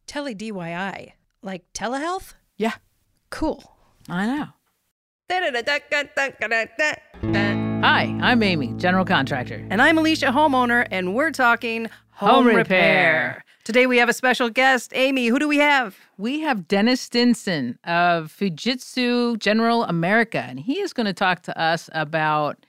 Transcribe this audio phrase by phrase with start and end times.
[0.07, 2.35] Tele DIY, like telehealth?
[2.59, 2.75] Yeah,
[3.31, 3.75] Cool.
[4.11, 4.49] I know.
[7.83, 9.67] Hi, I'm Amy, general contractor.
[9.71, 13.43] And I'm Alicia, homeowner, and we're talking Home repair.
[13.65, 14.93] Today we have a special guest.
[14.95, 15.97] Amy, who do we have?
[16.19, 21.59] We have Dennis Stinson of Fujitsu General America, and he is going to talk to
[21.59, 22.67] us about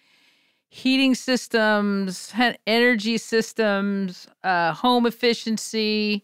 [0.70, 2.34] heating systems,
[2.66, 6.24] energy systems, uh, home efficiency,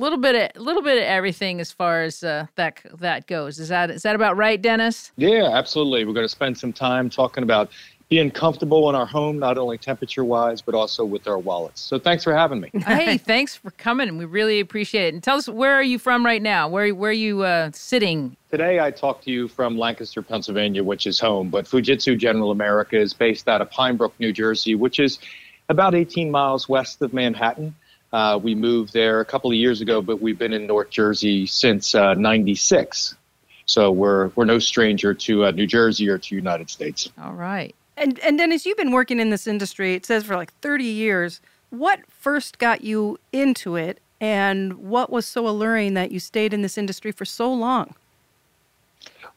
[0.00, 3.58] little bit of a little bit of everything as far as uh, that that goes.
[3.58, 5.12] Is that is that about right, Dennis?
[5.16, 6.04] Yeah, absolutely.
[6.04, 7.70] We're going to spend some time talking about
[8.08, 11.80] being comfortable in our home, not only temperature wise, but also with our wallets.
[11.80, 12.70] So thanks for having me.
[12.72, 14.16] hey, thanks for coming.
[14.16, 15.14] We really appreciate it.
[15.14, 16.68] And tell us where are you from right now?
[16.68, 18.36] Where where are you uh, sitting?
[18.50, 22.96] Today, I talk to you from Lancaster, Pennsylvania, which is home, but Fujitsu General America
[22.96, 25.18] is based out of Pine Brook, New Jersey, which is
[25.68, 27.74] about 18 miles west of Manhattan.
[28.12, 31.46] Uh, we moved there a couple of years ago, but we've been in North Jersey
[31.46, 33.14] since uh, 96.
[33.66, 37.10] So we're, we're no stranger to uh, New Jersey or to United States.
[37.20, 37.74] All right.
[37.96, 41.40] And and Dennis, you've been working in this industry, it says for like 30 years.
[41.70, 46.62] What first got you into it and what was so alluring that you stayed in
[46.62, 47.94] this industry for so long?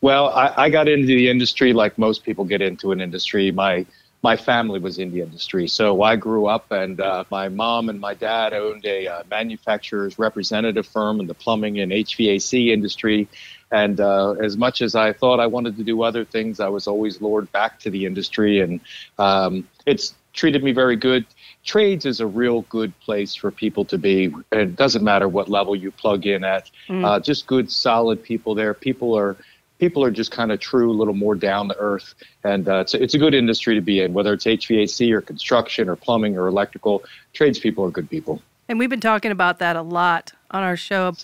[0.02, 3.52] Well, I, I got into the industry like most people get into an industry.
[3.52, 3.86] My
[4.22, 8.00] my family was in the industry, so I grew up, and uh, my mom and
[8.00, 13.30] my dad owned a uh, manufacturer's representative firm in the plumbing and HVAC industry.
[13.72, 16.88] And uh, as much as I thought I wanted to do other things, I was
[16.88, 18.82] always lured back to the industry, and
[19.18, 21.26] um, it's treated me very good.
[21.66, 24.26] Trades is a real good place for people to be.
[24.52, 26.70] And it doesn't matter what level you plug in at.
[27.06, 28.74] Uh, just good, solid people there.
[28.74, 29.36] People are
[29.80, 32.14] people are just kind of true, a little more down to earth,
[32.44, 34.14] and uh, it's, it's a good industry to be in.
[34.14, 37.04] Whether it's HVAC or construction or plumbing or electrical,
[37.34, 38.42] tradespeople are good people.
[38.68, 41.16] And we've been talking about that a lot on our show.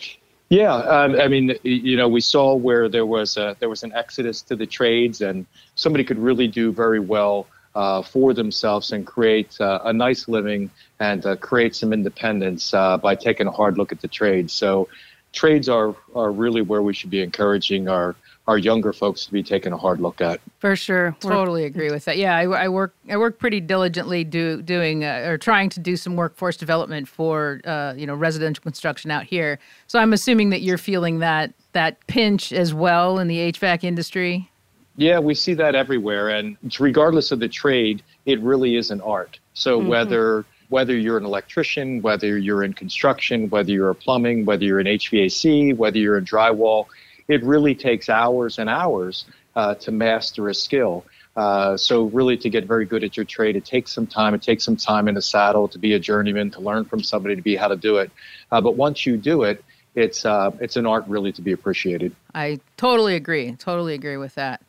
[0.49, 3.93] Yeah, um, I mean, you know, we saw where there was a, there was an
[3.93, 5.45] exodus to the trades, and
[5.75, 10.69] somebody could really do very well uh, for themselves and create uh, a nice living
[10.99, 14.53] and uh, create some independence uh, by taking a hard look at the trades.
[14.53, 14.87] So,
[15.33, 18.15] trades are are really where we should be encouraging our
[18.47, 20.39] our younger folks to be taking a hard look at.
[20.59, 21.15] For sure.
[21.23, 22.17] We're- Totally agree with that.
[22.17, 25.97] Yeah, I, I work I work pretty diligently do doing uh, or trying to do
[25.97, 29.59] some workforce development for uh, you know residential construction out here.
[29.87, 34.49] So I'm assuming that you're feeling that that pinch as well in the HVAC industry.
[34.97, 39.39] Yeah, we see that everywhere, and regardless of the trade, it really is an art.
[39.53, 44.63] So whether whether you're an electrician, whether you're in construction, whether you're a plumbing, whether
[44.63, 46.85] you're in HVAC, whether you're in drywall,
[47.27, 49.25] it really takes hours and hours
[49.55, 51.05] uh, to master a skill.
[51.35, 54.33] Uh, so really, to get very good at your trade, it takes some time.
[54.33, 57.35] It takes some time in the saddle to be a journeyman, to learn from somebody
[57.35, 58.09] to be how to do it.
[58.51, 59.63] Uh, but once you do it,
[59.95, 62.15] it's uh, it's an art really to be appreciated.
[62.33, 63.53] I totally agree.
[63.53, 64.61] Totally agree with that.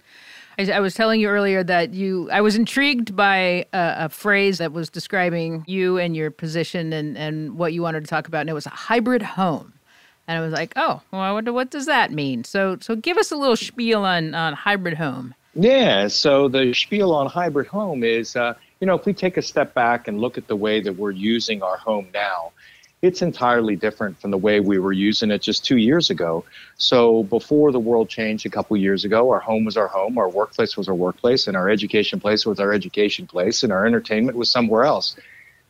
[0.58, 4.58] I, I was telling you earlier that you, I was intrigued by a, a phrase
[4.58, 8.40] that was describing you and your position and, and what you wanted to talk about,
[8.40, 9.74] and it was a hybrid home.
[10.28, 12.44] And I was like, oh, well, I wonder what does that mean?
[12.44, 15.34] So, so give us a little spiel on on hybrid home.
[15.54, 19.42] Yeah, so the spiel on hybrid home is, uh, you know, if we take a
[19.42, 22.52] step back and look at the way that we're using our home now,
[23.02, 26.44] it's entirely different from the way we were using it just two years ago.
[26.76, 30.28] So before the world changed a couple years ago, our home was our home, our
[30.28, 34.36] workplace was our workplace, and our education place was our education place, and our entertainment
[34.36, 35.16] was somewhere else.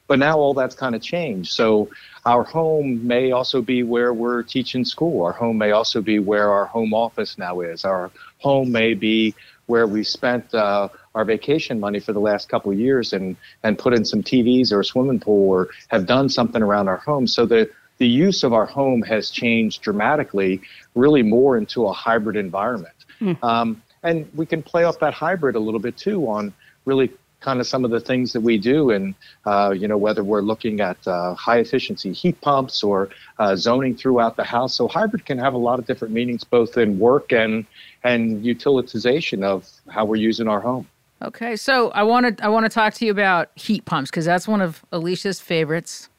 [0.06, 1.52] But now all that's kind of changed.
[1.52, 1.88] So
[2.24, 5.24] our home may also be where we're teaching school.
[5.24, 7.84] Our home may also be where our home office now is.
[7.84, 9.34] Our home may be
[9.66, 13.78] where we spent uh, our vacation money for the last couple of years and and
[13.78, 17.26] put in some TVs or a swimming pool or have done something around our home.
[17.26, 17.68] So the
[17.98, 20.60] the use of our home has changed dramatically,
[20.94, 22.94] really more into a hybrid environment.
[23.42, 26.52] Um, and we can play off that hybrid a little bit too on
[26.84, 27.10] really
[27.41, 30.41] kind of some of the things that we do and uh, you know whether we're
[30.41, 35.24] looking at uh, high efficiency heat pumps or uh, zoning throughout the house so hybrid
[35.27, 37.66] can have a lot of different meanings both in work and
[38.04, 40.86] and utilization of how we're using our home
[41.22, 44.27] Okay, so I want to I want to talk to you about heat pumps because
[44.27, 46.10] that's one of Alicia's favorites.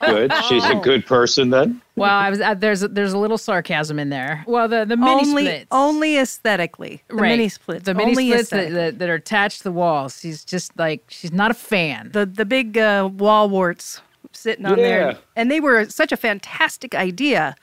[0.00, 0.32] Good.
[0.48, 1.80] She's a good person then.
[1.96, 4.44] Well, I was uh, there's there's a little sarcasm in there.
[4.46, 7.02] Well, the the mini only, splits, only aesthetically.
[7.08, 7.28] The right?
[7.30, 7.84] mini splits.
[7.84, 10.20] the mini only splits that, that, that are attached to the walls.
[10.20, 12.10] She's just like she's not a fan.
[12.12, 14.00] the the big uh, wall warts
[14.32, 14.84] sitting on Yeah.
[14.84, 17.56] there, and they were such a fantastic idea,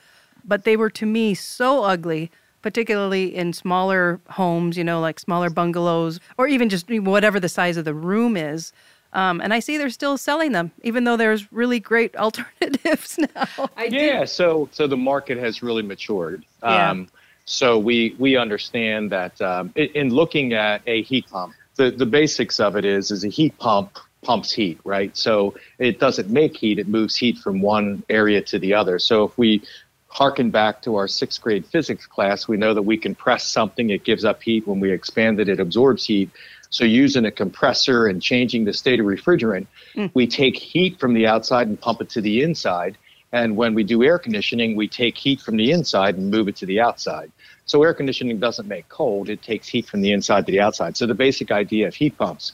[0.44, 2.32] but they were to me so ugly,
[2.64, 7.78] particularly in smaller homes, you know, like smaller bungalows, or even just whatever the size
[7.78, 8.74] of the room is.
[9.14, 13.70] Um, and I see they're still selling them, even though there's really great alternatives now.
[13.90, 16.46] Yeah, so so the market has really matured.
[16.62, 16.92] Yeah.
[16.92, 17.08] Um,
[17.46, 22.06] so we we understand that um, in, in looking at a heat pump, the the
[22.06, 25.16] basics of it is is a heat pump pumps heat, right?
[25.16, 28.98] So it doesn't make heat; it moves heat from one area to the other.
[28.98, 29.62] So if we
[30.08, 33.90] harken back to our sixth grade physics class, we know that we can press something;
[33.90, 34.66] it gives up heat.
[34.66, 36.30] When we expand it, it absorbs heat.
[36.74, 39.68] So using a compressor and changing the state of refrigerant,
[40.16, 42.98] we take heat from the outside and pump it to the inside.
[43.32, 46.56] And when we do air conditioning, we take heat from the inside and move it
[46.58, 47.32] to the outside.
[47.66, 50.98] So air conditioning doesn't make cold, it takes heat from the inside to the outside.
[50.98, 52.54] So the basic idea of heat pumps.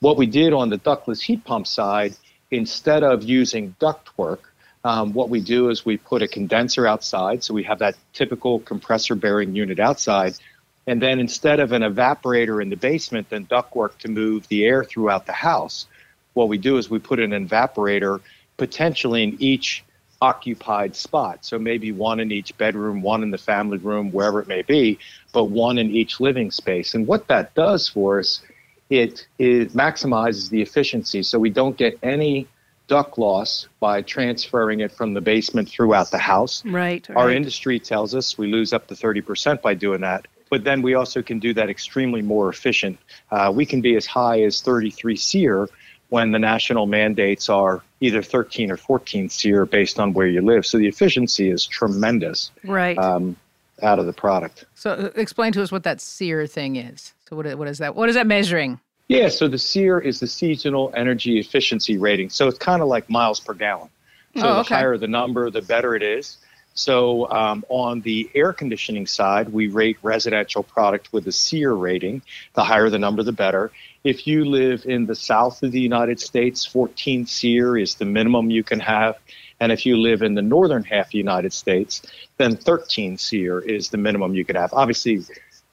[0.00, 2.16] What we did on the ductless heat pump side,
[2.50, 4.40] instead of using ductwork,
[4.82, 7.44] um, what we do is we put a condenser outside.
[7.44, 10.34] So we have that typical compressor bearing unit outside.
[10.86, 14.84] And then instead of an evaporator in the basement and ductwork to move the air
[14.84, 15.86] throughout the house,
[16.34, 18.20] what we do is we put an evaporator
[18.56, 19.84] potentially in each
[20.20, 21.44] occupied spot.
[21.44, 24.98] So maybe one in each bedroom, one in the family room, wherever it may be,
[25.32, 26.94] but one in each living space.
[26.94, 28.42] And what that does for us,
[28.88, 31.22] it, it maximizes the efficiency.
[31.22, 32.46] So we don't get any
[32.86, 36.64] duct loss by transferring it from the basement throughout the house.
[36.64, 37.08] Right.
[37.10, 37.36] Our right.
[37.36, 40.26] industry tells us we lose up to 30% by doing that.
[40.50, 42.98] But then we also can do that extremely more efficient.
[43.30, 45.68] Uh, we can be as high as 33 SEER
[46.08, 50.64] when the national mandates are either 13 or 14 SEER based on where you live.
[50.64, 52.96] So the efficiency is tremendous right.
[52.96, 53.36] um,
[53.82, 54.64] out of the product.
[54.74, 57.12] so uh, explain to us what that SEER thing is.
[57.28, 57.94] So what what is that?
[57.94, 58.80] What is that measuring?
[59.08, 62.30] Yeah, so the SEER is the seasonal energy efficiency rating.
[62.30, 63.88] So it's kind of like miles per gallon.
[64.36, 66.38] So Oh, the higher the number, the better it is.
[66.76, 72.20] So um, on the air conditioning side, we rate residential product with a SEER rating.
[72.52, 73.72] The higher the number, the better.
[74.04, 78.50] If you live in the south of the United States, 14 SEER is the minimum
[78.50, 79.18] you can have.
[79.58, 82.02] And if you live in the northern half of the United States,
[82.36, 84.74] then 13 SEER is the minimum you could have.
[84.74, 85.24] Obviously,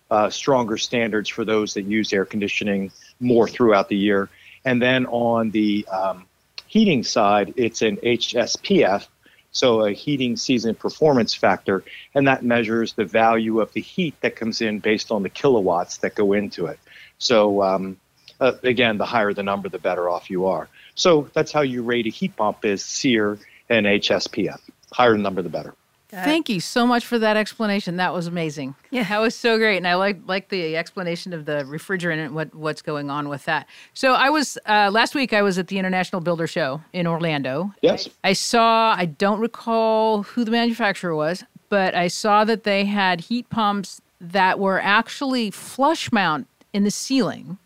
[0.09, 4.29] uh, stronger standards for those that use air conditioning more throughout the year.
[4.63, 6.27] And then on the um,
[6.67, 9.07] heating side, it's an HSPF,
[9.53, 11.83] so a heating season performance factor,
[12.13, 15.97] and that measures the value of the heat that comes in based on the kilowatts
[15.99, 16.79] that go into it.
[17.19, 17.97] So um,
[18.39, 20.67] uh, again, the higher the number, the better off you are.
[20.95, 23.39] So that's how you rate a heat pump is SEER
[23.69, 24.59] and HSPF.
[24.91, 25.73] Higher the number, the better.
[26.13, 27.97] Thank you so much for that explanation.
[27.97, 28.75] That was amazing.
[28.91, 29.03] Yeah.
[29.03, 32.53] that was so great, and I like like the explanation of the refrigerant and what
[32.53, 33.67] what's going on with that.
[33.93, 35.33] So I was uh, last week.
[35.33, 37.73] I was at the International Builder Show in Orlando.
[37.81, 38.09] Yes.
[38.23, 38.93] I saw.
[38.97, 44.01] I don't recall who the manufacturer was, but I saw that they had heat pumps
[44.21, 47.57] that were actually flush mount in the ceiling.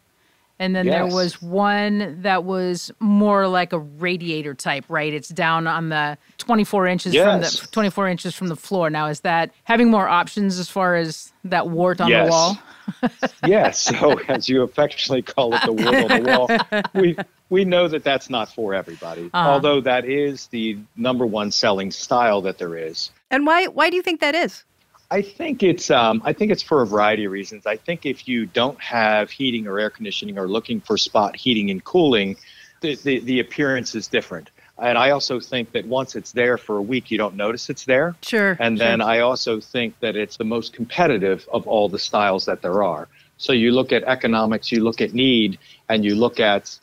[0.60, 5.14] And then there was one that was more like a radiator type, right?
[5.14, 8.90] It's down on the 24 inches from the 24 inches from the floor.
[8.90, 12.26] Now, is that having more options as far as that wart on Yes.
[12.26, 12.58] the wall?
[13.46, 13.80] yes.
[13.82, 17.16] So, as you affectionately call it, the word on the wall, we
[17.50, 19.30] we know that that's not for everybody.
[19.34, 19.50] Uh-huh.
[19.50, 23.12] Although that is the number one selling style that there is.
[23.30, 24.64] And why why do you think that is?
[25.10, 27.66] I think it's um, I think it's for a variety of reasons.
[27.66, 31.72] I think if you don't have heating or air conditioning or looking for spot heating
[31.72, 32.36] and cooling,
[32.82, 34.50] the, the, the appearance is different.
[34.80, 37.86] And I also think that once it's there for a week, you don't notice it's
[37.86, 38.16] there.
[38.22, 38.58] Sure.
[38.60, 42.62] And then I also think that it's the most competitive of all the styles that
[42.62, 43.08] there are.
[43.38, 45.58] So you look at economics, you look at need,
[45.90, 46.78] and you look at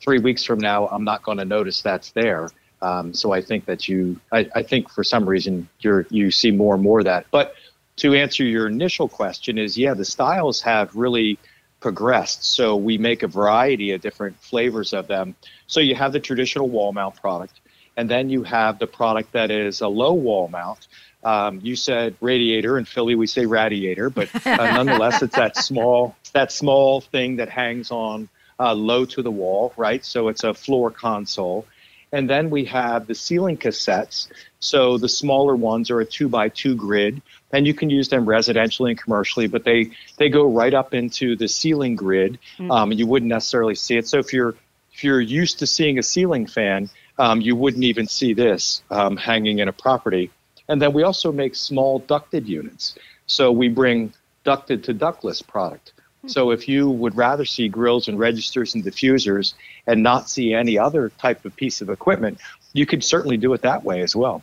[0.00, 2.50] three weeks from now, I'm not going to notice that's there.
[2.82, 6.50] Um, so I think that you, I, I think for some reason you're you see
[6.50, 7.26] more and more of that.
[7.30, 7.54] But
[7.96, 11.38] to answer your initial question, is yeah, the styles have really
[11.80, 12.44] progressed.
[12.44, 15.36] So we make a variety of different flavors of them.
[15.66, 17.60] So you have the traditional wall mount product,
[17.96, 20.88] and then you have the product that is a low wall mount.
[21.24, 26.16] Um, you said radiator in Philly, we say radiator, but uh, nonetheless, it's that small,
[26.32, 30.04] that small thing that hangs on uh, low to the wall, right?
[30.04, 31.66] So it's a floor console.
[32.12, 34.28] And then we have the ceiling cassettes.
[34.60, 38.26] So the smaller ones are a two by two grid, and you can use them
[38.26, 42.38] residentially and commercially, but they they go right up into the ceiling grid.
[42.70, 44.06] Um, you wouldn't necessarily see it.
[44.06, 44.54] So if you're
[44.92, 49.16] if you're used to seeing a ceiling fan, um, you wouldn't even see this um,
[49.16, 50.30] hanging in a property.
[50.68, 52.94] And then we also make small ducted units.
[53.26, 54.12] So we bring
[54.44, 55.91] ducted to ductless product.
[56.26, 59.54] So if you would rather see grills and registers and diffusers
[59.86, 62.38] and not see any other type of piece of equipment,
[62.72, 64.42] you could certainly do it that way as well.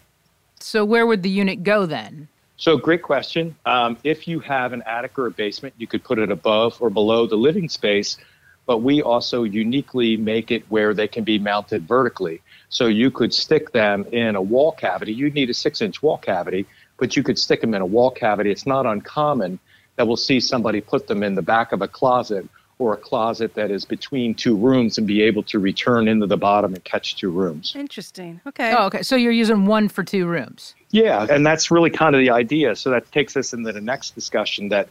[0.60, 2.28] So where would the unit go then?
[2.58, 3.56] So great question.
[3.66, 6.90] Um, if you have an attic or a basement, you could put it above or
[6.90, 8.18] below the living space,
[8.66, 12.42] but we also uniquely make it where they can be mounted vertically.
[12.68, 15.14] So you could stick them in a wall cavity.
[15.14, 16.66] You'd need a six inch wall cavity,
[16.98, 18.52] but you could stick them in a wall cavity.
[18.52, 19.60] It's not uncommon
[20.00, 23.54] that we'll see somebody put them in the back of a closet or a closet
[23.56, 27.18] that is between two rooms and be able to return into the bottom and catch
[27.18, 27.74] two rooms.
[27.76, 28.40] Interesting.
[28.48, 28.74] Okay.
[28.74, 29.02] Oh, okay.
[29.02, 30.74] So you're using one for two rooms.
[30.92, 32.78] Yeah, and that's really kind of the idea.
[32.78, 34.88] So that takes us into the next discussion that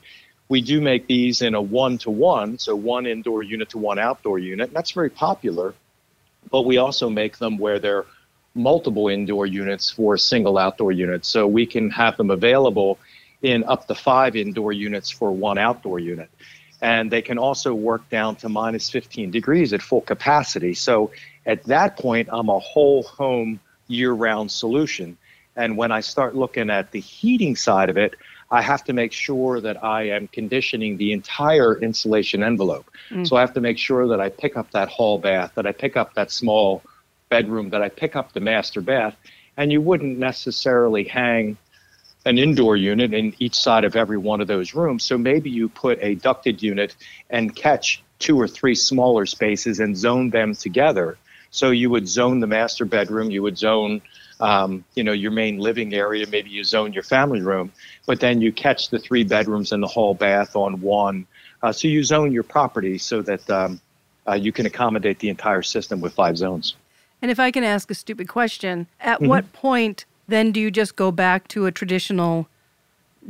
[0.50, 3.98] we do make these in a one to one, so one indoor unit to one
[3.98, 4.68] outdoor unit.
[4.68, 5.72] And that's very popular,
[6.50, 8.04] but we also make them where they're
[8.54, 11.24] multiple indoor units for a single outdoor unit.
[11.24, 12.98] So we can have them available
[13.42, 16.30] in up to five indoor units for one outdoor unit.
[16.80, 20.75] And they can also work down to minus 15 degrees at full capacity.
[20.75, 21.11] So
[21.45, 25.16] at that point, I'm a whole home year round solution.
[25.57, 28.14] And when I start looking at the heating side of it,
[28.50, 32.90] I have to make sure that I am conditioning the entire insulation envelope.
[33.11, 33.26] Mm.
[33.26, 35.73] So I have to make sure that I pick up that hall bath, that I
[35.73, 36.83] pick up that small
[37.28, 39.16] bedroom, that I pick up the master bath.
[39.57, 41.59] And you wouldn't necessarily hang
[42.25, 45.04] an indoor unit in each side of every one of those rooms.
[45.04, 46.94] So maybe you put a ducted unit
[47.30, 51.16] and catch two or three smaller spaces and zone them together.
[51.50, 54.02] So you would zone the master bedroom, you would zone,
[54.40, 56.26] um, you know, your main living area.
[56.26, 57.72] Maybe you zone your family room,
[58.06, 61.26] but then you catch the three bedrooms and the hall bath on one.
[61.62, 63.80] Uh, so you zone your property so that um,
[64.28, 66.76] uh, you can accommodate the entire system with five zones.
[67.22, 69.28] And if I can ask a stupid question, at mm-hmm.
[69.28, 72.47] what point then do you just go back to a traditional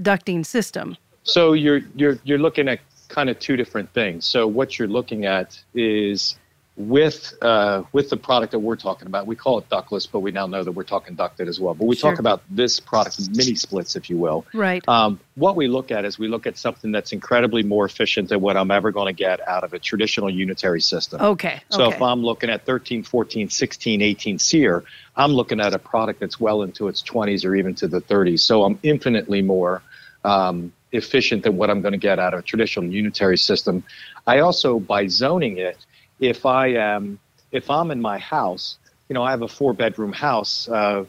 [0.03, 0.97] ducting system?
[1.23, 4.25] So you're you're you're looking at kind of two different things.
[4.25, 6.37] So what you're looking at is
[6.79, 10.31] with uh, with the product that we're talking about, we call it ductless, but we
[10.31, 11.75] now know that we're talking ducted as well.
[11.75, 12.13] But we sure.
[12.13, 14.47] talk about this product, mini splits, if you will.
[14.55, 14.87] Right.
[14.89, 18.41] Um, what we look at is we look at something that's incredibly more efficient than
[18.41, 21.21] what I'm ever going to get out of a traditional unitary system.
[21.21, 21.61] Okay.
[21.69, 21.97] So okay.
[21.97, 24.85] if I'm looking at 13, 14, 16, 18 SEER,
[25.17, 28.41] I'm looking at a product that's well into its 20s or even to the 30s.
[28.41, 29.83] So I'm infinitely more
[30.25, 33.83] um, efficient than what I'm going to get out of a traditional unitary system.
[34.29, 35.77] I also, by zoning it,
[36.21, 37.19] if I am
[37.51, 40.69] if I'm in my house, you know, I have a four bedroom house.
[40.69, 41.05] Uh,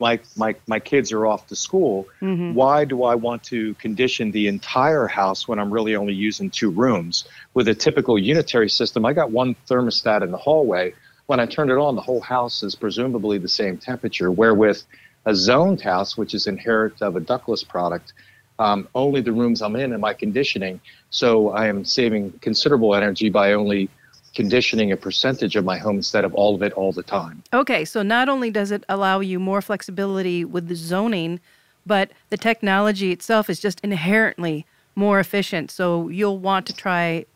[0.00, 2.06] my my my kids are off to school.
[2.20, 2.54] Mm-hmm.
[2.54, 6.70] Why do I want to condition the entire house when I'm really only using two
[6.70, 7.24] rooms?
[7.54, 10.94] With a typical unitary system, I got one thermostat in the hallway.
[11.26, 14.30] When I turn it on, the whole house is presumably the same temperature.
[14.30, 14.84] Where with
[15.26, 18.12] a zoned house, which is inherent of a ductless product,
[18.58, 20.80] um, only the rooms I'm in am I conditioning.
[21.10, 23.88] So I am saving considerable energy by only
[24.34, 27.42] conditioning a percentage of my home instead of all of it all the time.
[27.52, 31.40] Okay, so not only does it allow you more flexibility with the zoning,
[31.86, 35.70] but the technology itself is just inherently more efficient.
[35.70, 37.26] So you'll want to try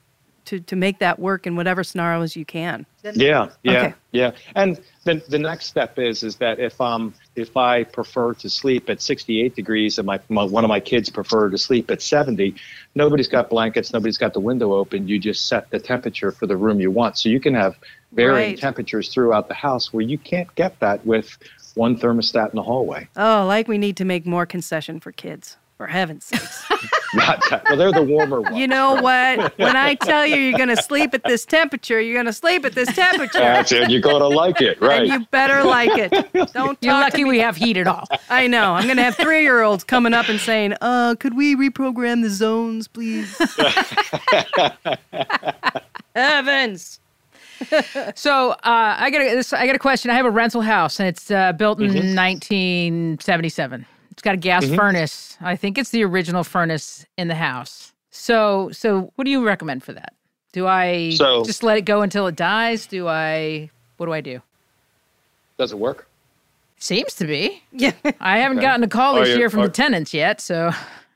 [0.46, 2.86] to, to make that work in whatever scenarios you can.
[3.02, 3.94] Yeah, yeah, okay.
[4.12, 4.30] yeah.
[4.54, 8.90] And then the next step is is that if um if I prefer to sleep
[8.90, 12.54] at 68 degrees and my, my, one of my kids prefer to sleep at 70,
[12.94, 15.08] nobody's got blankets, nobody's got the window open.
[15.08, 17.16] You just set the temperature for the room you want.
[17.16, 17.76] So you can have
[18.12, 18.58] varying right.
[18.58, 21.38] temperatures throughout the house where you can't get that with
[21.74, 23.08] one thermostat in the hallway.
[23.16, 25.56] Oh, like we need to make more concession for kids.
[25.78, 26.64] For heaven's sakes.
[27.14, 27.62] Not that.
[27.68, 28.58] Well, they're the warmer ones.
[28.58, 29.56] You know what?
[29.58, 32.64] When I tell you you're going to sleep at this temperature, you're going to sleep
[32.64, 33.38] at this temperature.
[33.38, 33.88] That's it.
[33.88, 35.02] You're going to like it, right?
[35.02, 36.52] And you better like it.
[36.52, 36.76] Don't.
[36.82, 38.08] You're lucky we have heat at all.
[38.28, 38.74] I know.
[38.74, 42.22] I'm going to have three year olds coming up and saying, "Uh, could we reprogram
[42.22, 43.36] the zones, please?"
[46.16, 46.98] Heavens.
[48.16, 50.10] so uh, I got a, this, I got a question.
[50.10, 52.16] I have a rental house, and it's uh, built in mm-hmm.
[52.16, 53.86] 1977.
[54.18, 54.74] It's got a gas mm-hmm.
[54.74, 55.36] furnace.
[55.40, 57.92] I think it's the original furnace in the house.
[58.10, 60.12] So, so what do you recommend for that?
[60.50, 62.88] Do I so, just let it go until it dies?
[62.88, 63.70] Do I?
[63.96, 64.42] What do I do?
[65.56, 66.08] Does it work?
[66.78, 67.62] Seems to be.
[67.70, 67.92] Yeah.
[68.18, 68.66] I haven't okay.
[68.66, 70.72] gotten a call this year from are, the tenants yet, so.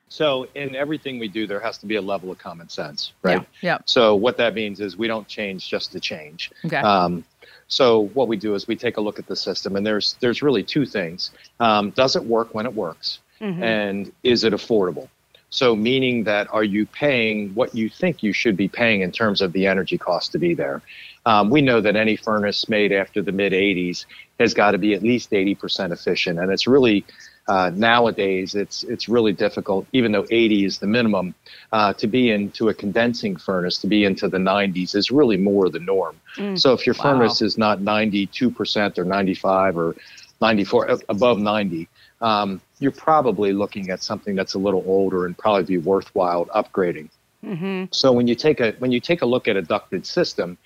[0.09, 3.41] So in everything we do, there has to be a level of common sense, right?
[3.63, 3.73] Yeah.
[3.73, 3.79] yeah.
[3.85, 6.53] So what that means is we don't change just to change.
[6.65, 6.77] Okay.
[6.77, 7.25] Um,
[7.73, 10.43] so what we do is we take a look at the system, and there's there's
[10.43, 13.62] really two things: um, does it work when it works, mm-hmm.
[13.62, 15.09] and is it affordable?
[15.49, 19.41] So, meaning that are you paying what you think you should be paying in terms
[19.41, 20.83] of the energy cost to be there?
[21.25, 24.05] Um, we know that any furnace made after the mid 80s
[24.38, 27.07] has got to be at least 80% efficient, and it's really
[27.49, 31.35] uh, nowadays it's it's really difficult, even though 80 is the minimum,
[31.73, 35.69] uh, to be into a condensing furnace to be into the 90s is really more
[35.69, 36.17] the norm.
[36.37, 36.59] Mm.
[36.59, 37.03] So if your wow.
[37.03, 39.97] furnace is not 92% or 95 or
[40.41, 41.89] 94 above 90,
[42.21, 47.09] um, you're probably looking at something that's a little older and probably be worthwhile upgrading.
[47.45, 47.87] Mm-hmm.
[47.91, 50.59] So when you take a when you take a look at a ducted system,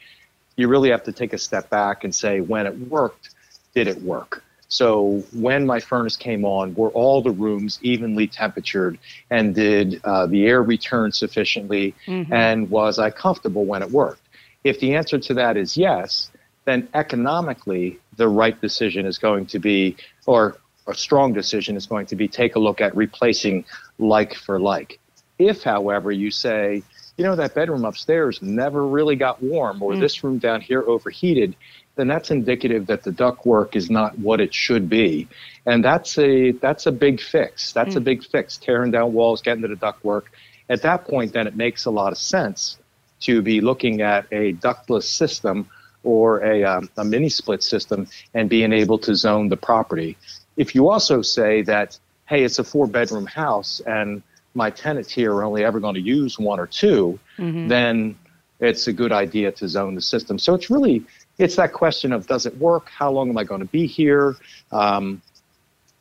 [0.57, 3.31] you really have to take a step back and say when it worked,
[3.75, 4.45] did it work?
[4.69, 8.99] So when my furnace came on, were all the rooms evenly temperatured,
[9.31, 12.33] and did uh, the air return sufficiently, mm-hmm.
[12.33, 14.23] and was I comfortable when it worked?
[14.65, 16.31] If the answer to that is yes,
[16.65, 19.97] then economically the right decision is going to be,
[20.27, 20.59] or
[20.89, 23.65] a strong decision is going to be take a look at replacing
[23.99, 24.99] like for like.
[25.39, 26.83] If, however, you say,
[27.17, 30.01] you know, that bedroom upstairs never really got warm, or mm.
[30.01, 31.55] this room down here overheated,
[31.97, 35.27] then that's indicative that the duct work is not what it should be.
[35.65, 37.73] And that's a that's a big fix.
[37.73, 37.99] That's mm.
[37.99, 38.57] a big fix.
[38.59, 40.31] Tearing down walls, getting to the duct work.
[40.69, 42.79] At that point, then it makes a lot of sense
[43.21, 45.69] to be looking at a ductless system
[46.03, 50.17] or a, um, a mini split system and being able to zone the property.
[50.57, 54.23] If you also say that, hey, it's a four bedroom house and
[54.55, 57.69] my tenants here are only ever going to use one or 2 mm-hmm.
[57.69, 58.17] then
[58.59, 60.39] it's a good idea to zone the system.
[60.39, 61.05] So it's really
[61.39, 62.89] it's that question of does it work?
[62.89, 64.37] How long am I going to be here?
[64.73, 65.23] Um,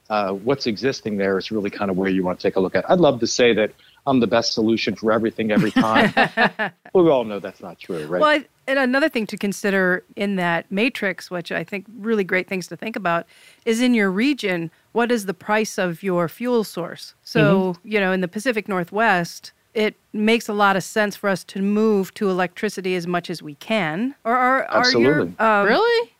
[0.09, 2.75] uh, what's existing there is really kind of where you want to take a look
[2.75, 2.89] at.
[2.89, 3.71] I'd love to say that
[4.07, 6.13] I'm the best solution for everything every time.
[6.93, 8.21] we all know that's not true, right?
[8.21, 12.47] Well, I, and another thing to consider in that matrix, which I think really great
[12.47, 13.25] things to think about,
[13.65, 17.15] is in your region, what is the price of your fuel source?
[17.23, 17.87] So, mm-hmm.
[17.87, 21.61] you know, in the Pacific Northwest, it makes a lot of sense for us to
[21.61, 24.15] move to electricity as much as we can.
[24.23, 25.35] Or are, are Absolutely.
[25.37, 26.11] Your, um, really?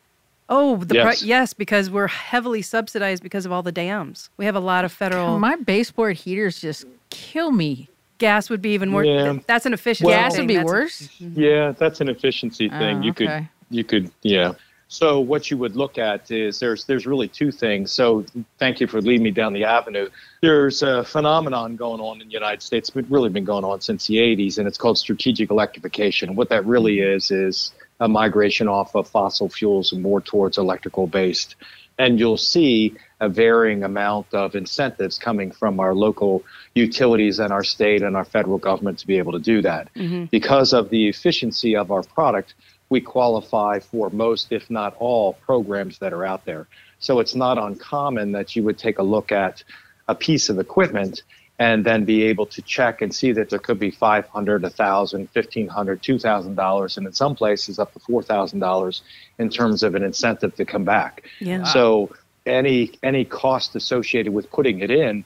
[0.50, 1.20] Oh, the yes.
[1.20, 4.30] Pri- yes, because we're heavily subsidized because of all the dams.
[4.38, 5.40] We have a lot of federal.
[5.40, 7.90] my baseboard heaters just kill me.
[8.18, 9.04] Gas would be even more.
[9.04, 9.40] Yeah.
[9.48, 10.06] That's an efficiency.
[10.06, 11.10] Well, gas would be that's worse.
[11.20, 12.98] A, yeah, that's an efficiency thing.
[13.00, 13.26] Oh, you okay.
[13.26, 14.54] could, you could, yeah.
[14.88, 17.92] So what you would look at is there's there's really two things.
[17.92, 18.26] So
[18.60, 20.10] thank you for leading me down the avenue.
[20.42, 22.90] There's a phenomenon going on in the United States.
[22.92, 26.36] but really been going on since the 80s, and it's called strategic electrification.
[26.36, 31.08] What that really is is a migration off of fossil fuels and more towards electrical
[31.08, 31.56] based.
[31.98, 36.44] And you'll see a varying amount of incentives coming from our local
[36.74, 39.94] utilities and our state and our federal government to be able to do that.
[39.96, 40.26] Mm-hmm.
[40.26, 42.54] Because of the efficiency of our product,
[42.90, 46.68] we qualify for most, if not all, programs that are out there.
[47.00, 49.64] So it's not uncommon that you would take a look at
[50.08, 51.24] a piece of equipment
[51.58, 56.02] and then be able to check and see that there could be 500 1000 1500
[56.02, 59.02] $2000 and in some places up to $4000
[59.40, 61.64] in terms of an incentive to come back yeah.
[61.64, 62.14] so
[62.46, 65.24] any any cost associated with putting it in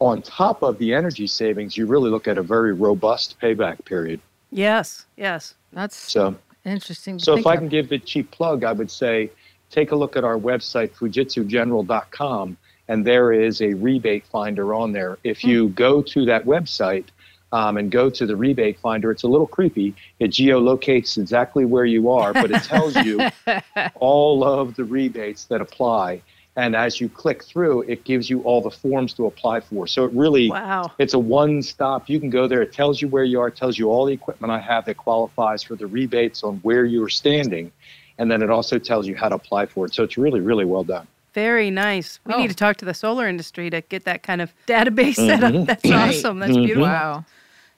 [0.00, 4.20] on top of the energy savings you really look at a very robust payback period
[4.50, 6.34] yes yes that's so
[6.68, 9.30] interesting so if i can give the cheap plug i would say
[9.70, 12.56] take a look at our website fujitsugeneral.com
[12.88, 15.18] and there is a rebate finder on there.
[15.22, 15.74] If you hmm.
[15.74, 17.04] go to that website
[17.52, 19.94] um, and go to the rebate finder, it's a little creepy.
[20.18, 23.28] It geolocates exactly where you are, but it tells you
[23.94, 26.22] all of the rebates that apply.
[26.58, 29.86] And as you click through, it gives you all the forms to apply for.
[29.86, 30.90] So it really, wow.
[30.98, 32.08] it's a one stop.
[32.08, 32.62] You can go there.
[32.62, 34.96] It tells you where you are, it tells you all the equipment I have that
[34.96, 37.70] qualifies for the rebates on where you're standing.
[38.18, 39.94] And then it also tells you how to apply for it.
[39.94, 41.06] So it's really, really well done.
[41.32, 42.18] Very nice.
[42.26, 42.38] We oh.
[42.38, 45.54] need to talk to the solar industry to get that kind of database set up.
[45.54, 45.64] Mm-hmm.
[45.64, 46.40] That's awesome.
[46.40, 46.64] That's mm-hmm.
[46.64, 46.82] beautiful.
[46.82, 47.24] Wow.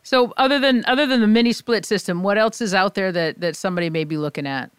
[0.05, 3.43] So other than other than the mini split system, what else is out there that
[3.43, 4.71] that somebody may be looking at?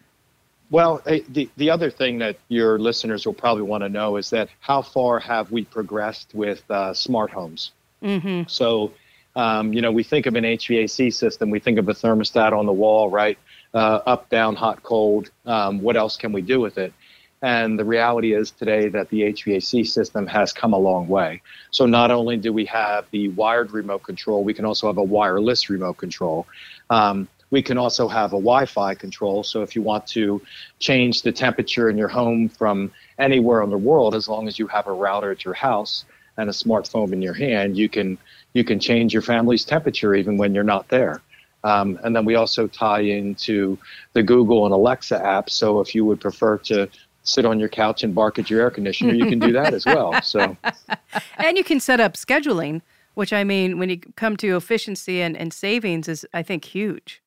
[0.72, 4.30] Well, eh, the the other thing that your listeners will probably want to know is
[4.30, 7.72] that how far have we progressed with uh, smart homes?
[8.02, 8.48] Mm-hmm.
[8.48, 8.92] So,
[9.36, 12.64] um, you know, we think of an HVAC system, we think of a thermostat on
[12.64, 13.38] the wall, right?
[13.74, 15.30] Uh, up, down, hot, cold.
[15.44, 16.94] Um, what else can we do with it?
[17.42, 21.42] And the reality is today that the HVAC system has come a long way.
[21.70, 25.02] So not only do we have the wired remote control, we can also have a
[25.02, 26.46] wireless remote control.
[26.88, 29.44] Um, we can also have a Wi-Fi control.
[29.44, 30.40] So if you want to
[30.80, 34.66] change the temperature in your home from anywhere in the world, as long as you
[34.68, 36.06] have a router at your house
[36.38, 38.18] and a smartphone in your hand, you can
[38.54, 41.20] you can change your family's temperature even when you're not there.
[41.62, 43.78] Um, and then we also tie into
[44.14, 45.50] the Google and Alexa apps.
[45.50, 46.88] So if you would prefer to
[47.22, 49.86] sit on your couch and bark at your air conditioner, you can do that as
[49.86, 50.20] well.
[50.22, 50.56] So,
[51.36, 52.80] and you can set up scheduling
[53.14, 57.21] which I mean, when you come to efficiency and, and savings, is I think huge.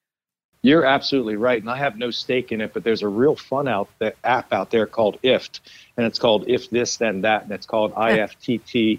[0.65, 2.73] You're absolutely right, and I have no stake in it.
[2.73, 5.59] But there's a real fun out the app out there called IFT,
[5.95, 8.97] and it's called If This Then That, and it's called IFTTT.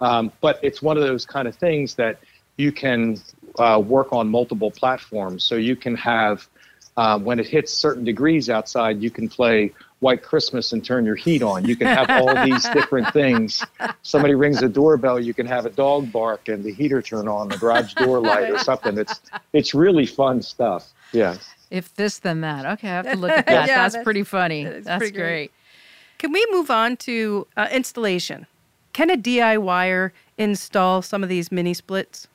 [0.00, 2.18] Um, but it's one of those kind of things that
[2.56, 3.20] you can
[3.56, 5.44] uh, work on multiple platforms.
[5.44, 6.48] So you can have
[6.96, 11.14] uh, when it hits certain degrees outside, you can play White Christmas and turn your
[11.14, 11.64] heat on.
[11.64, 13.64] You can have all these different things.
[14.02, 17.48] Somebody rings the doorbell, you can have a dog bark and the heater turn on,
[17.48, 18.98] the garage door light or something.
[18.98, 19.20] It's
[19.52, 20.92] it's really fun stuff.
[21.14, 21.36] Yeah.
[21.70, 22.66] If this, then that.
[22.78, 23.68] Okay, I have to look at that.
[23.68, 24.64] Yeah, that's, that's- pretty funny.
[24.64, 25.26] that's That's, pretty great.
[25.26, 25.52] great.
[26.18, 28.46] Can we move on to uh, installation?
[28.92, 32.28] Can a DIYer install some of these mini splits?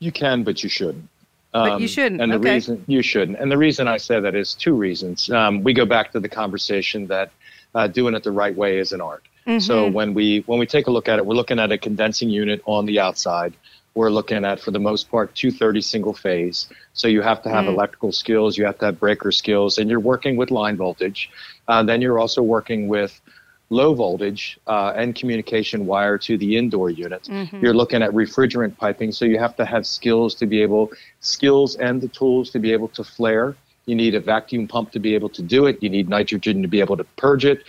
[0.00, 1.08] You can, but you shouldn't.
[1.52, 2.54] But you shouldn't, And the okay.
[2.54, 5.28] reason you shouldn't, and the reason I say that is two reasons.
[5.30, 7.30] Um, we go back to the conversation that
[7.74, 9.24] uh, doing it the right way is an art.
[9.60, 12.28] So when we when we take a look at it, we're looking at a condensing
[12.28, 13.54] unit on the outside.
[13.98, 16.68] We're looking at, for the most part, 230 single phase.
[16.92, 19.98] So you have to have electrical skills, you have to have breaker skills, and you're
[20.12, 21.28] working with line voltage.
[21.66, 23.20] Uh, then you're also working with
[23.70, 27.28] low voltage uh, and communication wire to the indoor unit.
[27.60, 31.74] You're looking at refrigerant piping, so you have to have skills to be able, skills
[31.74, 33.56] and the tools to be able to flare.
[33.86, 35.82] You need a vacuum pump to be able to do it.
[35.82, 37.64] You need nitrogen to be able to purge it,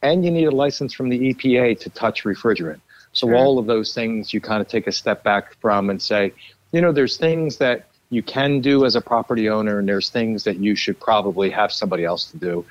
[0.00, 2.80] and you need a license from the EPA to touch refrigerant.
[3.14, 3.36] So Sure.
[3.36, 6.32] all of those things you kind of take a step back from and say,
[6.72, 10.44] you know, there's things that you can do as a property owner, and there's things
[10.44, 12.64] that you should probably have somebody else to do.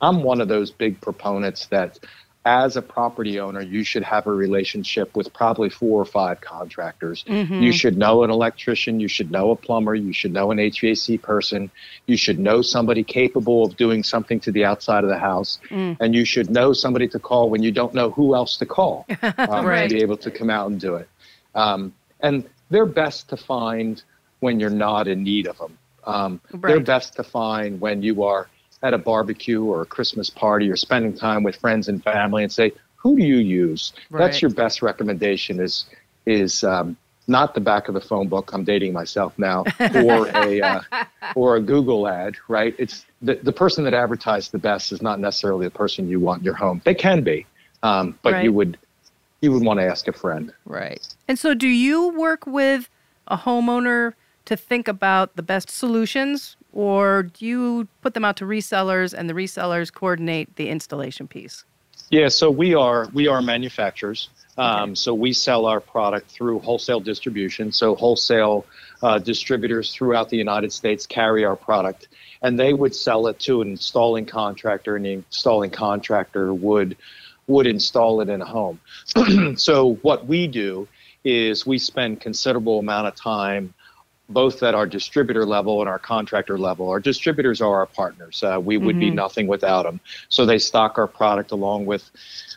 [0.00, 1.98] I'm one of those big proponents that
[2.44, 7.24] as a property owner, you should have a relationship with probably four or five contractors.
[7.62, 11.20] You should know an electrician, you should know a plumber, you should know an HVAC
[11.20, 11.70] person,
[12.06, 15.58] you should know somebody capable of doing something to the outside of the house,
[16.00, 19.04] and you should know somebody to call when you don't know who else to call
[19.36, 19.88] um, Right.
[19.88, 21.08] to be able to come out and do it.
[21.54, 24.02] Um, and they're best to find
[24.40, 25.76] when you're not in need of them.
[26.04, 28.48] Um, They're best to find when you are
[28.82, 32.52] at a barbecue or a Christmas party or spending time with friends and family and
[32.52, 33.92] say, who do you use?
[34.10, 34.24] Right.
[34.24, 35.86] That's your best recommendation is,
[36.26, 38.50] is um, not the back of the phone book.
[38.52, 39.64] I'm dating myself now
[39.94, 40.80] or a, uh,
[41.34, 42.74] or a Google ad, right?
[42.78, 46.40] It's the, the person that advertised the best is not necessarily the person you want
[46.40, 46.80] in your home.
[46.84, 47.46] They can be,
[47.82, 48.44] um, but Right.
[48.44, 48.78] you would,
[49.40, 50.52] you would want to ask a friend.
[50.64, 51.06] Right.
[51.28, 52.88] And so, do you work with
[53.28, 54.14] a homeowner
[54.46, 59.28] to think about the best solutions, or do you put them out to resellers and
[59.28, 61.64] the resellers coordinate the installation piece?
[62.08, 64.28] Yeah, so we are we are manufacturers.
[64.56, 67.72] Um, So we sell our product through wholesale distribution.
[67.72, 68.64] So wholesale
[69.02, 72.06] uh, distributors throughout the United States carry our product,
[72.42, 76.96] and they would sell it to an installing contractor, and the installing contractor would
[77.48, 78.78] would install it in a home.
[79.56, 80.86] so what we do
[81.24, 83.74] is we spend considerable amount of time
[84.28, 86.90] both at our distributor level and our contractor level.
[86.90, 88.42] Our distributors are our partners.
[88.42, 90.00] Uh, we would be nothing without them.
[90.28, 92.08] So they stock our product along with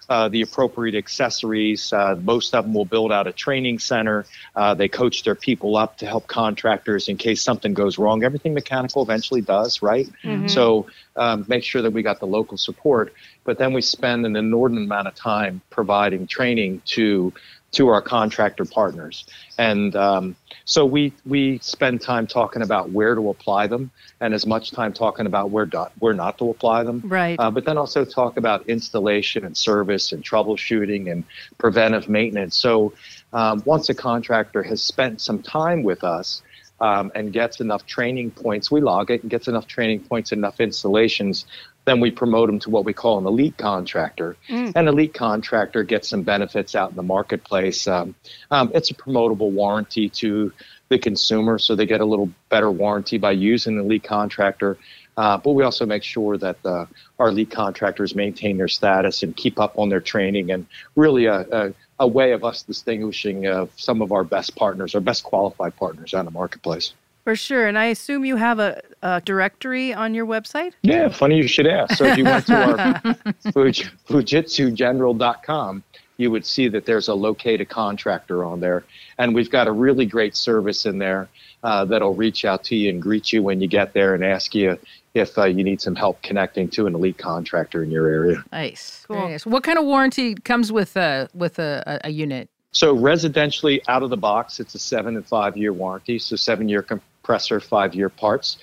[0.10, 1.94] uh, the appropriate accessories.
[1.94, 4.26] Uh, most of them will build out a training center.
[4.54, 8.24] Uh, they coach their people up to help contractors in case something goes wrong.
[8.24, 10.10] Everything mechanical eventually does, right?
[10.50, 13.14] So um, make sure that we got the local support.
[13.46, 17.34] But then we spend an inordinate amount of time providing training to
[17.72, 19.26] to our contractor partners,
[19.58, 24.46] and um, so we we spend time talking about where to apply them, and as
[24.46, 27.02] much time talking about where not where not to apply them.
[27.06, 27.40] Right.
[27.40, 31.24] Uh, but then also talk about installation and service and troubleshooting and
[31.58, 32.56] preventive maintenance.
[32.56, 32.94] So
[33.34, 36.42] um, once a contractor has spent some time with us
[36.80, 40.60] um, and gets enough training points, we log it and gets enough training points, enough
[40.60, 41.46] installations,
[41.86, 44.36] then we promote them to what we call an elite contractor.
[44.76, 47.88] An elite contractor gets some benefits out in the marketplace.
[47.88, 48.16] Um,
[48.52, 50.54] um, it's a promotable warranty to
[50.90, 54.78] the consumer, so they get a little better warranty by using an elite contractor.
[55.18, 56.86] Uh, but we also make sure that uh,
[57.20, 60.66] our elite contractors maintain their status and keep up on their training, and
[60.96, 65.02] really a, a, a way of us distinguishing uh, some of our best partners, our
[65.02, 66.94] best qualified partners on the marketplace.
[67.24, 67.68] For sure.
[67.68, 70.74] And I assume you have a, a directory on your website?
[70.82, 71.96] Yeah, funny you should ask.
[71.96, 72.94] So if you went to our
[73.54, 75.84] Fuj- fujitsugeneral.com,
[76.18, 78.84] you would see that there's a locate a contractor on there.
[79.18, 81.30] And we've got a really great service in there
[81.64, 84.54] uh, that'll reach out to you and greet you when you get there and ask
[84.56, 84.78] you
[85.14, 88.44] if uh, you need some help connecting to an elite contractor in your area.
[88.52, 89.06] Nice.
[89.08, 89.30] Cool.
[89.30, 89.46] Nice.
[89.46, 92.50] What kind of warranty comes with a with a, a, a unit?
[92.72, 96.20] So residentially out of the box, it's a seven and five year warranty.
[96.20, 96.82] So seven year
[97.22, 98.58] compressor, five year parts.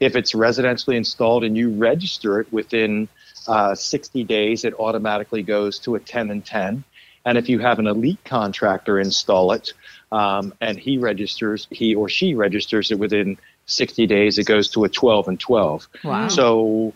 [0.00, 3.08] If it's residentially installed and you register it within
[3.46, 6.84] uh, 60 days, it automatically goes to a 10 and 10.
[7.26, 9.72] And if you have an elite contractor install it,
[10.12, 14.84] um, and he registers, he or she registers it within 60 days, it goes to
[14.84, 15.88] a 12 and 12.
[16.04, 16.28] Wow.
[16.28, 16.92] So,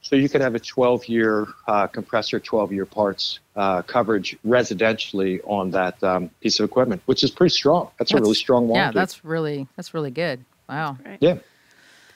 [0.00, 5.40] so you could have a 12 year uh, compressor, 12 year parts uh, coverage residentially
[5.44, 7.90] on that um, piece of equipment, which is pretty strong.
[7.98, 8.96] That's, a really strong warranty.
[8.96, 10.44] Yeah, that's really that's really good.
[10.68, 10.98] Wow.
[11.20, 11.38] yeah.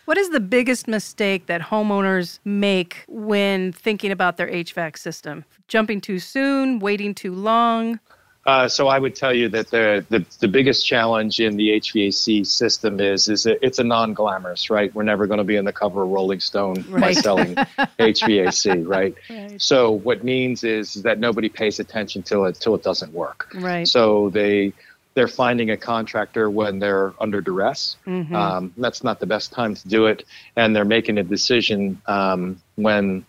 [0.06, 5.44] What is the biggest mistake that homeowners make when thinking about their HVAC system?
[5.68, 8.00] Jumping too soon, waiting too long?
[8.46, 12.46] Uh, so I would tell you that the, the the biggest challenge in the HVAC
[12.46, 14.92] system is is it, it's a non-glamorous, right?
[14.94, 17.54] We're never going to be in the cover of Rolling Stone by selling
[17.98, 19.14] HVAC, right?
[19.28, 19.60] Right.
[19.60, 23.52] So what means is that nobody pays attention till it till it doesn't work.
[23.54, 23.86] Right.
[23.86, 24.72] So they
[25.14, 27.96] they're finding a contractor when they're under duress.
[28.06, 28.32] Mhm.
[28.32, 30.24] Um, that's not the best time to do it,
[30.56, 33.24] and they're making a decision um, when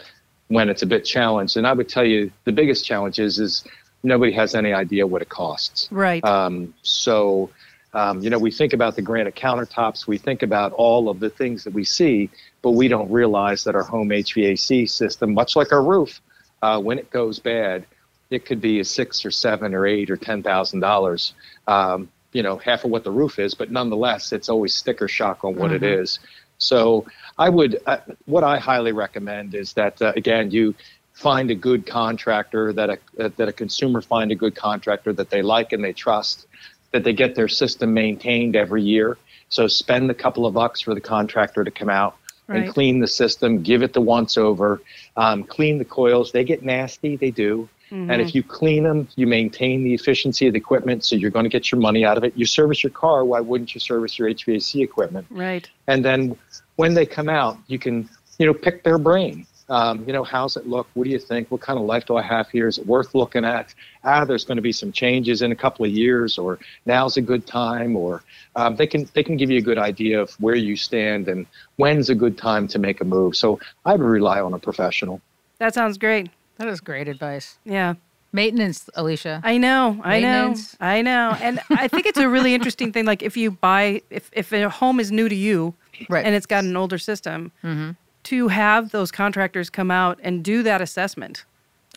[0.48, 1.56] when it's a bit challenged.
[1.56, 3.64] And I would tell you the biggest challenge is is
[4.04, 5.88] nobody has any idea what it costs.
[5.92, 6.24] right.
[6.26, 7.50] Um, so,
[7.94, 11.30] um, you know, we think about the granite countertops, we think about all of the
[11.30, 12.30] things that we see,
[12.62, 16.20] but we don't realize that our home HVAC system, much like our roof,
[16.62, 17.86] uh, when it goes bad,
[18.32, 21.34] it could be a six or seven or eight or ten thousand dollars.
[21.68, 25.44] Um, you know, half of what the roof is, but nonetheless, it's always sticker shock
[25.44, 26.02] on what it Mhm.
[26.02, 26.20] is.
[26.60, 27.06] So,
[27.38, 30.74] I would, uh, what I highly recommend is that uh, again, you
[31.14, 32.98] find a good contractor that a
[33.30, 36.48] that a consumer find a good contractor that they like and they trust
[36.92, 39.18] that they get their system maintained every year
[39.50, 42.16] so spend a couple of bucks for the contractor to come out
[42.48, 42.64] Right.
[42.64, 44.82] and clean the system give it the once over
[45.18, 48.22] um, clean the coils they get nasty they do and Mm-hmm.
[48.22, 51.50] if you clean them you maintain the efficiency of the equipment so you're going to
[51.50, 52.32] get your money out of it.
[52.38, 55.28] You service your car why wouldn't you service your hvac equipment?
[55.30, 55.70] Right.
[55.88, 56.38] and then
[56.78, 59.46] when they come out you can you know pick their brain.
[59.70, 60.88] Um, you know how's it look?
[60.96, 61.50] What do you think?
[61.52, 62.68] What kind of life do i have here?
[62.68, 63.74] Is it worth looking at?
[64.04, 67.22] Ah there's going to be some changes in a couple of years or now's a
[67.22, 68.24] good time or
[68.56, 71.46] um, they can they can give you a good idea of where you stand and
[71.76, 73.36] when's a good time to make a move.
[73.36, 75.22] So i would rely on a professional.
[75.60, 76.30] That sounds great.
[76.62, 77.58] That is great advice.
[77.66, 77.96] Yeah.
[78.34, 79.42] Maintenance, Alicia.
[79.44, 81.36] I know, I know, I know.
[81.42, 83.06] And I think it's a really interesting thing.
[83.06, 85.74] Like if you buy, if, if a home is new to you
[86.08, 86.24] Right.
[86.26, 87.96] and it's got an older system, Mhm.
[88.26, 91.44] to have those contractors come out and do that assessment.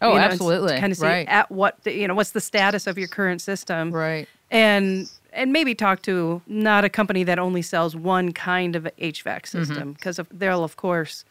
[0.03, 0.79] Oh, absolutely.
[0.79, 1.29] Kind of see Right.
[1.29, 3.93] at what, the, you know, what's the status of your current system.
[3.93, 4.27] Right.
[4.51, 9.43] And, and maybe talk to not a company that only sells one kind of HVAC
[9.43, 9.59] Mm-hmm.
[9.65, 11.25] system because they'll, of course,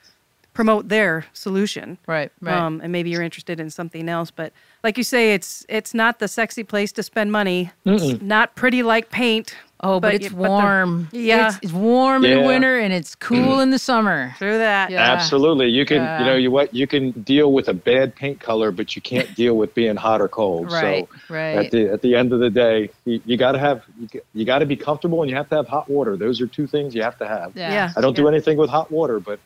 [0.54, 1.98] promote their solution.
[2.08, 2.32] Right.
[2.42, 2.56] Right.
[2.56, 6.20] Um, and maybe you're interested in something else, but like you say, it's it's not
[6.20, 7.72] the sexy place to spend money.
[7.86, 9.56] It's not pretty like paint.
[9.86, 11.10] oh, but, it's you- the- warm.
[11.12, 11.48] yeah.
[11.50, 12.46] It's, it's warm in Yeah.
[12.48, 14.34] winter and it's cool in the summer.
[14.40, 14.90] Through that.
[14.92, 15.12] Yeah.
[15.12, 16.20] absolutely you can Yeah.
[16.20, 19.34] you know you what you can deal with a bad paint color but you can't
[19.42, 21.06] deal with being hot or cold Right.
[21.28, 21.58] so right.
[21.66, 24.46] at the at the end of the day, you, you got to have you, you
[24.46, 26.16] got to be comfortable and you have to have hot water.
[26.16, 27.52] Those are two things you have to have.
[27.56, 27.72] yeah.
[27.72, 27.92] Yeah.
[27.98, 29.40] I don't do anything with hot water, but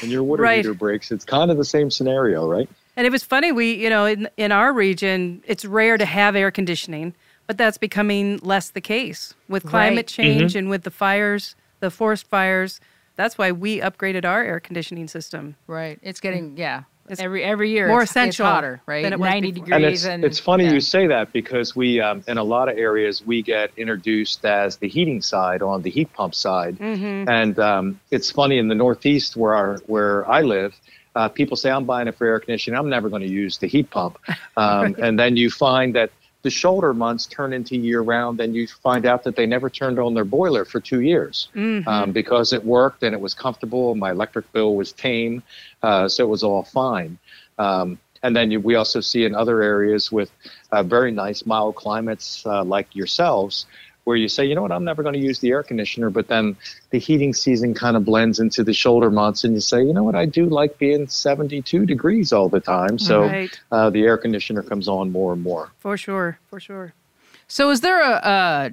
[0.00, 0.56] when your water Right.
[0.56, 2.68] heater breaks, it's kind of the same scenario, right?
[2.96, 3.52] And it was funny.
[3.52, 7.14] We, you know, in in our region, it's rare to have air conditioning,
[7.46, 10.06] but that's becoming less the case with climate Right.
[10.06, 12.80] change and with the fires, the forest fires.
[13.16, 15.56] That's why we upgraded our air conditioning system.
[15.66, 15.98] Right.
[16.02, 16.82] It's getting yeah.
[17.08, 19.02] It's every every year more it's, essential hotter, right?
[19.02, 20.72] than it Ninety degrees And it's and it's funny yeah.
[20.72, 24.76] you say that because we um, in a lot of areas we get introduced as
[24.76, 27.28] the heating side on the heat pump side, Mm-hmm.
[27.28, 30.74] and um, it's funny in the Northeast where our, where I live.
[31.14, 32.78] Uh, people say I'm buying it for air conditioning.
[32.78, 34.18] I'm never going to use the heat pump,
[34.56, 36.10] um, and then you find that
[36.46, 39.98] the shoulder months turn into year round, and you find out that they never turned
[39.98, 41.88] on their boiler for two years Mm-hmm.
[41.88, 43.94] um, because it worked and it was comfortable.
[43.96, 45.42] My electric bill was tame,
[45.82, 47.18] uh, so it was all fine.
[47.58, 50.30] Um, and then you, we also see in other areas with
[50.70, 53.66] uh, very nice mild climates uh, like yourselves,
[54.06, 56.28] where you say, you know what, I'm never going to use the air conditioner, but
[56.28, 56.56] then
[56.90, 60.04] the heating season kind of blends into the shoulder months, and you say, you know
[60.04, 63.60] what, I do like being 72 degrees all the time, so Right.
[63.72, 65.70] uh, the air conditioner comes on more and more.
[65.80, 66.94] For sure, for sure.
[67.48, 68.72] So is there a, a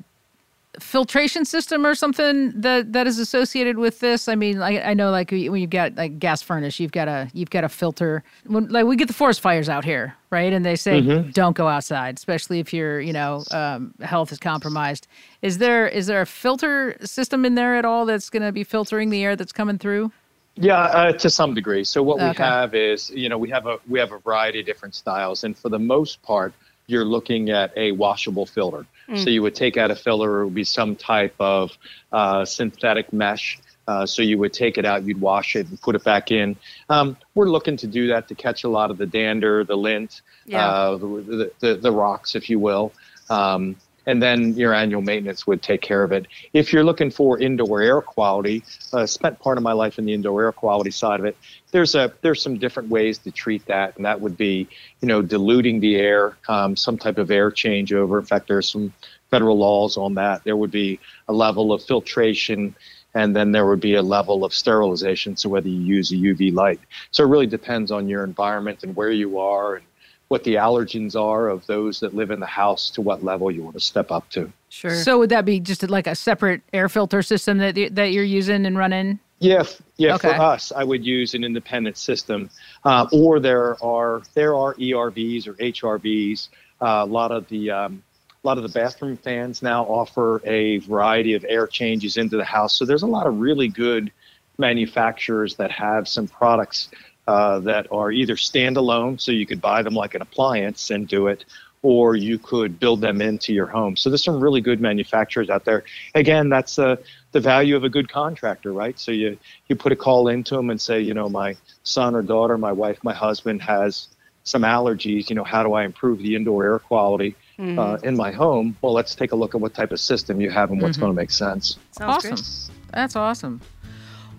[0.80, 4.28] filtration system or something that that is associated with this?
[4.28, 7.30] I mean, I, I know like when you've got like gas furnace, you've got a
[7.34, 8.24] you've got a filter.
[8.46, 10.52] When, like we get the forest fires out here, right?
[10.52, 15.08] And they say don't go outside, especially if your you know um, health is compromised.
[15.42, 18.64] Is there is there a filter system in there at all that's going to be
[18.64, 20.12] filtering the air that's coming through?
[20.56, 21.84] Yeah, uh, to some degree.
[21.84, 24.68] So what we have is, you know, we have a we have a variety of
[24.68, 26.54] different styles, and for the most part,
[26.88, 28.86] you're looking at a washable filter.
[29.16, 31.72] So you would take out a filter, it would be some type of
[32.12, 35.94] uh, synthetic mesh Uh, so you would take it out, you'd wash it, and put
[35.94, 36.56] it back in.
[36.90, 40.22] Um, we're looking to do that to catch a lot of the dander, the lint,
[40.46, 40.66] Yeah.
[40.66, 42.94] uh, the, the, the rocks, if you will.
[43.30, 46.28] Um, and then your annual maintenance would take care of it.
[46.52, 50.14] If you're looking for indoor air quality, uh, spent part of my life in the
[50.14, 51.38] indoor air quality side of it.
[51.72, 54.68] There's a there's some different ways to treat that, and that would be
[55.02, 58.20] you know diluting the air, um, some type of air changeover.
[58.20, 58.94] In fact, there's some
[59.32, 60.44] federal laws on that.
[60.44, 62.76] There would be a level of filtration,
[63.16, 65.38] and then there would be a level of sterilization.
[65.38, 66.80] So whether you use a UV light,
[67.12, 69.86] so it really depends on your environment and where you are and
[70.34, 73.62] what the allergens are of those that live in the house to what level you
[73.62, 74.52] want to step up to.
[74.70, 74.96] Sure.
[74.96, 78.66] So would that be just like a separate air filter system that that you're using
[78.66, 79.20] and running?
[79.38, 79.62] Yeah,
[79.98, 80.16] yeah.
[80.16, 80.30] Okay.
[80.30, 82.50] For us, I would use an independent system,
[82.84, 86.50] uh, or there are there are ERVs or HRVs.
[86.82, 88.02] Uh, a lot of the um,
[88.44, 92.44] a lot of the bathroom fans now offer a variety of air changes into the
[92.44, 92.76] house.
[92.76, 94.12] So there's a lot of really good
[94.58, 96.90] manufacturers that have some products
[97.28, 101.28] uh, that are either standalone, so you could buy them like an appliance and do
[101.28, 101.46] it,
[101.82, 103.96] or you could build them into your home.
[103.96, 105.84] So there's some really good manufacturers out there.
[106.16, 106.96] Again, that's uh,
[107.32, 108.98] the value of a good contractor, right?
[109.00, 112.22] So you you put a call into them and say, you know, my son or
[112.22, 114.08] daughter, my wife, my husband has
[114.44, 115.30] some allergies.
[115.30, 118.76] You know, how do I improve the indoor air quality uh, in my home?
[118.82, 121.12] Well, let's take a look at what type of system you have and what's going
[121.12, 121.78] to make sense.
[121.92, 122.36] Sounds awesome.
[122.36, 122.70] great.
[122.92, 123.62] That's awesome.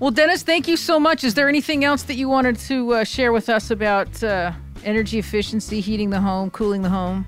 [0.00, 1.22] Well, Dennis, thank you so much.
[1.22, 4.52] Is there anything else that you wanted to uh, share with us about uh,
[4.84, 7.24] energy efficiency, heating the home, cooling the home?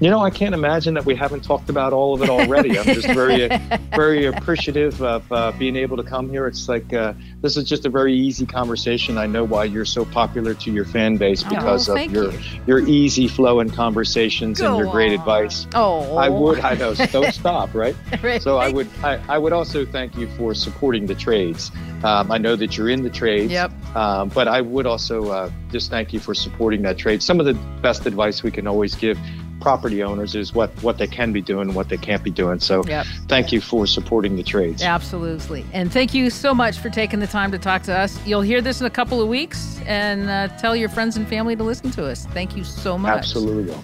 [0.00, 2.78] You know, I can't imagine that we haven't talked about all of it already.
[2.78, 3.48] I'm just very,
[3.94, 6.46] very appreciative of uh, being able to come here.
[6.46, 9.18] It's like uh, this is just a very easy conversation.
[9.18, 12.38] I know why you're so popular to your fan base because Oh, of your you.
[12.66, 15.18] your easy flow flowing conversations and Go your great on.
[15.20, 15.66] advice.
[15.74, 17.96] Oh, I would, I know, don't stop, right?
[18.22, 18.40] Right.
[18.42, 21.70] So I would, I, I would also thank you for supporting the trades.
[22.04, 23.50] Um, I know that you're in the trades.
[23.52, 23.72] Yep.
[23.96, 27.22] Um, but I would also uh, just thank you for supporting that trade.
[27.22, 29.18] Some of the best advice we can always give
[29.60, 32.58] property owners is what what they can be doing and what they can't be doing.
[32.60, 33.06] So Yep.
[33.28, 34.82] thank you for supporting the trades.
[34.82, 35.64] Absolutely.
[35.72, 38.18] And thank you so much for taking the time to talk to us.
[38.26, 41.56] You'll hear this in a couple of weeks and uh, tell your friends and family
[41.56, 42.26] to listen to us.
[42.26, 43.18] Thank you so much.
[43.18, 43.76] Absolutely.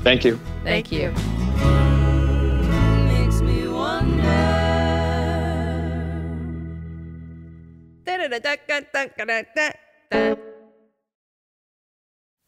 [0.00, 0.38] Thank you.
[0.64, 1.12] Thank, Thank you.
[10.12, 10.51] you.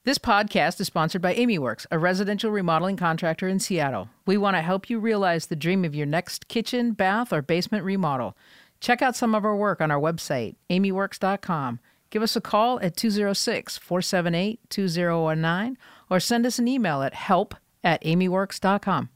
[0.05, 4.11] This podcast is sponsored by AmyWorks, a residential remodeling contractor in Seattle.
[4.27, 7.85] We want to help you realize the dream of your next kitchen, bath, or basement
[7.85, 8.37] remodel.
[8.81, 11.81] Check out some of our work on our website, amyworks.com.
[12.11, 15.79] Give us a call at 206 478 2019
[16.11, 19.09] or send us an email at help at amyworks.com.